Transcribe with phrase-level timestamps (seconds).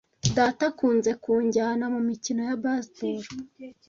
[0.37, 3.21] Data akunze kunjyana mumikino ya baseball.